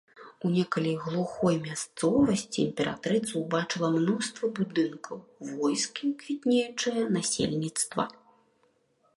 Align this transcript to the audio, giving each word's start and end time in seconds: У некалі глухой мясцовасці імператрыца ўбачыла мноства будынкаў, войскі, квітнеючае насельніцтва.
У 0.47 0.49
некалі 0.53 0.91
глухой 1.03 1.57
мясцовасці 1.65 2.57
імператрыца 2.67 3.29
ўбачыла 3.41 3.87
мноства 3.97 4.45
будынкаў, 4.61 5.17
войскі, 5.61 6.07
квітнеючае 6.25 7.03
насельніцтва. 7.19 8.03